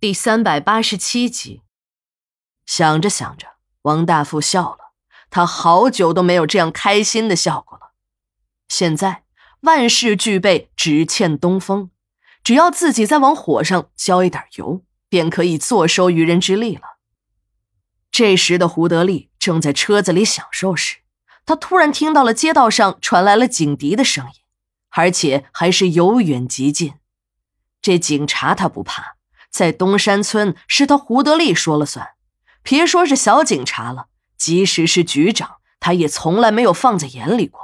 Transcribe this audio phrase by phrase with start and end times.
[0.00, 1.60] 第三百八十七集，
[2.64, 3.48] 想着想着，
[3.82, 4.94] 王大富笑了。
[5.28, 7.92] 他好久都没有这样开心的笑过了。
[8.66, 9.24] 现在
[9.60, 11.90] 万事俱备，只欠东风。
[12.42, 16.96] 只要自己再往火上浇一点油，便可以坐收渔人之利了。
[18.10, 21.00] 这时的胡德利正在车子里享受时，
[21.44, 24.32] 他突然听到了街道上传来了警笛的声音，
[24.92, 26.94] 而且还是由远及近。
[27.82, 29.18] 这警察他不怕。
[29.50, 32.10] 在东山村是他胡德利说了算，
[32.62, 37.60] 别说是小警察了，即使是局长，他也从来没有放在眼里过。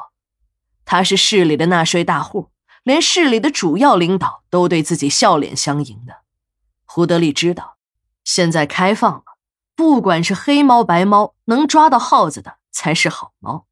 [0.85, 2.51] 他是市里的纳税大户，
[2.83, 6.23] 连市里的主要领导都对自己笑脸相迎的。
[6.85, 7.77] 胡德利知道，
[8.25, 9.25] 现在开放了，
[9.75, 13.67] 不管是黑猫白猫，能抓到耗子的才是好猫。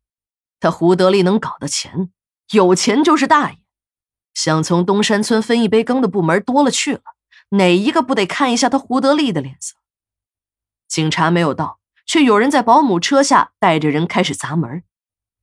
[0.61, 2.11] 他胡德利能搞到钱，
[2.51, 3.59] 有钱就是大爷。
[4.35, 7.03] 想从东山村分一杯羹的部门多了去了。
[7.51, 9.75] 哪一个不得看一下他胡德利的脸色？
[10.89, 14.83] 警察没有到，却有人在保姆车下带着人开始砸门。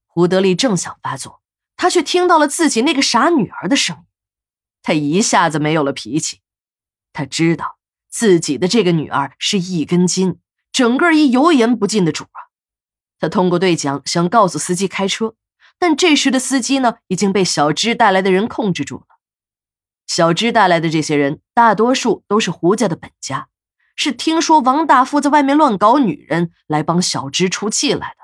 [0.07, 1.41] 胡德利正想发作，
[1.77, 4.03] 他却听到了自己那个傻女儿的声音，
[4.83, 6.41] 他一下子没有了脾气。
[7.13, 7.77] 他知道
[8.09, 10.39] 自己的这个女儿是一根筋，
[10.71, 12.51] 整个一油盐不进的主啊！
[13.19, 15.35] 他通过对讲想告诉司机开车，
[15.77, 19.10] 但这时的司机呢已经被小芝带来的人控制住了。
[20.13, 23.47] 小芝带来的这些人，大多数都是胡家的本家，
[23.95, 28.17] 是听说王大富在外面乱搞女人，来帮小芝出气来的。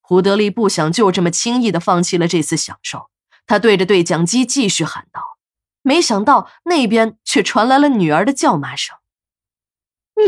[0.00, 3.10] 胡德利不想就这么轻易的放弃了这次享受，
[3.44, 5.38] 他对着对讲机继续喊道
[5.82, 8.96] ：“没想到那边却传来了女儿的叫骂声：‘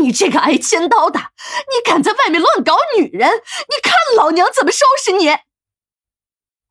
[0.01, 1.31] 你这个挨千刀的，
[1.71, 5.29] 你敢在外面乱搞女人，你看老娘怎么收拾你！’”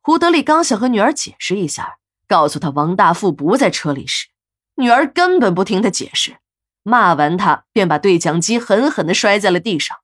[0.03, 1.97] 胡德利刚想和女儿解释一下。
[2.27, 4.27] 告诉他王大富不在车里时，
[4.75, 6.37] 女儿根本不听他解释，
[6.83, 9.97] 骂完他便把对讲机狠狠地摔在了地上。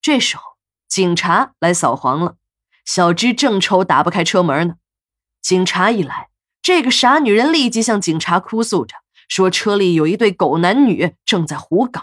[0.00, 0.42] 这时候
[0.88, 2.36] 警察来扫黄了，
[2.84, 4.74] 小芝正愁打不开车门呢。
[5.40, 6.28] 警察一来，
[6.60, 8.96] 这个傻女人立即向警察哭诉着，
[9.28, 12.02] 说车里有一对狗男女正在胡搞。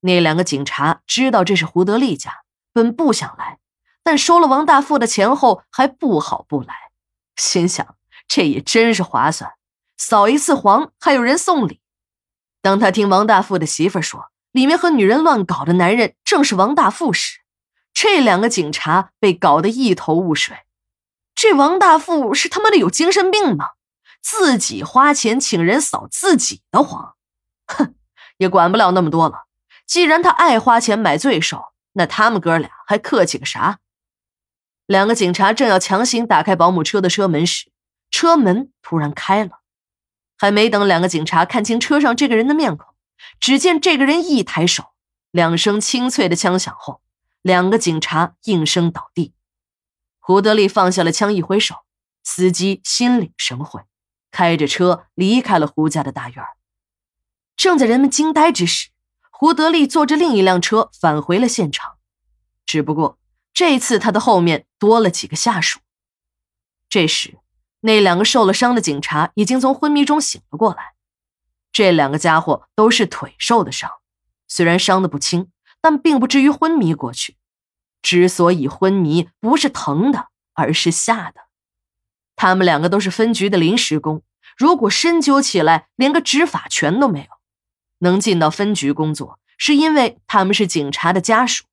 [0.00, 3.58] 那两个警察知道这是胡德利家，本不想来，
[4.02, 6.74] 但收了王大富的钱后，还不好不来，
[7.36, 7.96] 心想。
[8.30, 9.54] 这也真是划算，
[9.96, 11.80] 扫一次黄还有人送礼。
[12.62, 17.40] 当他听王大富的媳妇说里面和女人乱搞的男人正是王大富时，
[17.92, 20.56] 这两个警察被搞得一头雾水。
[21.34, 23.70] 这王大富是他妈的有精神病吗？
[24.22, 27.16] 自己花钱请人扫自己的黄，
[27.66, 27.96] 哼，
[28.36, 29.46] 也管不了那么多了。
[29.86, 33.80] 既然他爱花钱买罪受，那他们哥俩还客气个啥？
[34.86, 37.69] 两个警察正要强行打开保姆车的车门时，
[38.10, 39.60] 车门突然开了，
[40.36, 42.94] 还没等两个警察看清车上这个人的面孔，
[43.38, 44.92] 只见这个人一抬手，
[45.30, 47.00] 两声清脆的枪响后，
[47.42, 49.34] 两个警察应声倒地。
[50.18, 51.76] 胡德利放下了枪，一挥手，
[52.22, 53.82] 司机心领神会，
[54.30, 56.44] 开着车离开了胡家的大院。
[57.56, 58.90] 正在人们惊呆之时，
[59.30, 61.96] 胡德利坐着另一辆车返回了现场，
[62.64, 63.18] 只不过
[63.52, 65.80] 这次他的后面多了几个下属。
[66.88, 67.39] 这时。
[67.80, 70.94] 那两个受了伤的警察已经从昏迷中醒了过来。
[71.72, 73.90] 这两个家伙都是腿受的伤，
[74.48, 77.36] 虽然伤的不轻，但并不至于昏迷过去。
[78.02, 81.42] 之所以昏迷，不是疼的，而是吓的。
[82.36, 84.22] 他们两个都是分局的临时工，
[84.56, 87.26] 如果深究起来，连个执法权都没有。
[87.98, 91.64] 能进到分局工作，是因为他们是警察的家属，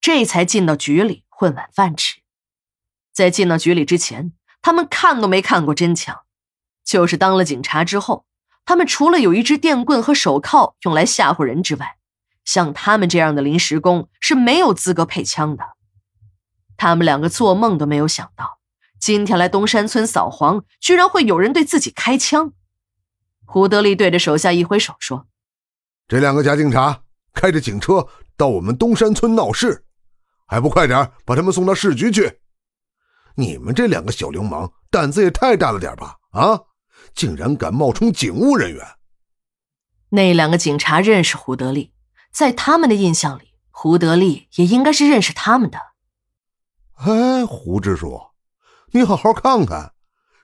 [0.00, 2.20] 这才进到局里混碗饭吃。
[3.12, 4.32] 在进到局里之前。
[4.62, 6.20] 他们看都没看过真枪，
[6.84, 8.26] 就是当了警察之后，
[8.64, 11.96] 他们除了有一支电棍和手铐用来吓唬人之外，
[12.44, 15.64] 像他们这样的临时工是没有资格配枪的。
[16.76, 18.58] 他们两个做梦都没有想到，
[18.98, 22.52] 今天来东山村扫黄，居然会有人对自己开枪。
[23.44, 25.26] 胡德利对着手下一挥手说
[26.06, 27.02] ：“这两个假警察
[27.32, 28.06] 开着警车
[28.36, 29.84] 到我们东山村闹事，
[30.46, 32.40] 还不快点把他们送到市局去！”
[33.40, 36.18] 你们这两个小流氓胆子也太大了点吧！
[36.32, 36.60] 啊，
[37.14, 38.86] 竟然敢冒充警务人员！
[40.10, 41.94] 那两个警察认识胡德利，
[42.30, 45.78] 在他们的印象里，胡德利也应该是认识他们的。
[46.96, 48.20] 哎，胡支书，
[48.92, 49.94] 你好好看看，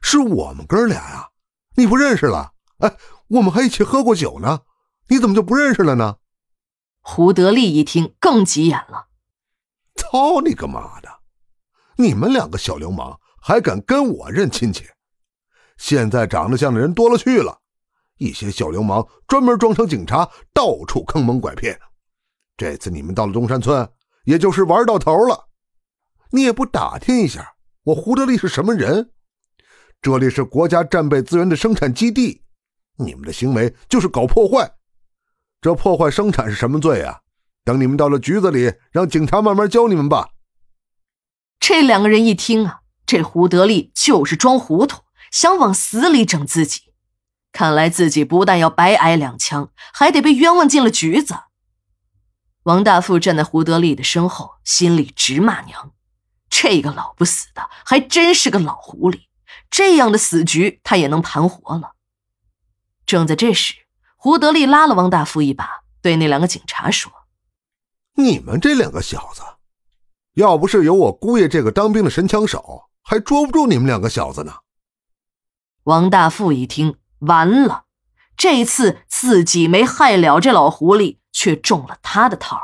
[0.00, 1.30] 是我们哥俩呀！
[1.76, 2.52] 你不认识了？
[2.78, 2.96] 哎，
[3.28, 4.62] 我们还一起喝过酒呢，
[5.08, 6.16] 你怎么就不认识了呢？
[7.00, 9.08] 胡德利一听更急眼了
[9.94, 11.08] ：“操你个妈的！”
[11.96, 14.84] 你们两个小流氓还敢跟我认亲戚？
[15.78, 17.58] 现在长得像的人多了去了，
[18.18, 21.78] 一些小流氓专门装成警察，到处坑蒙拐骗。
[22.56, 23.88] 这次你们到了东山村，
[24.24, 25.48] 也就是玩到头了。
[26.30, 27.54] 你也不打听一下，
[27.84, 29.12] 我胡德利是什么人？
[30.02, 32.42] 这里是国家战备资源的生产基地，
[32.96, 34.70] 你们的行为就是搞破坏。
[35.60, 37.20] 这破坏生产是什么罪啊？
[37.64, 40.28] 等你们到了局子里，让警察慢慢教你们吧。
[41.68, 45.02] 这两个人一听啊，这胡德利就是装糊涂，
[45.32, 46.92] 想往死里整自己。
[47.50, 51.34] 看来自己不但要白挨两枪，还得被冤枉进了局子。
[52.62, 55.92] 王大富站在胡德利的身后，心里直骂娘
[56.48, 59.22] ：“这个老不死的，还真是个老狐狸！
[59.68, 61.94] 这样的死局，他也能盘活了。”
[63.04, 63.74] 正在这时，
[64.14, 67.10] 胡德利拉了王大富一把，对那两个警察说
[68.14, 69.42] ：“你们这两个小子。”
[70.36, 74.52] 要不是有我姑爷这个当兵的神枪手，还捉不住你们两个小子呢。
[75.84, 77.84] 王大富一听，完了，
[78.36, 82.60] 这次自己没害了这老狐狸，却中了他的套。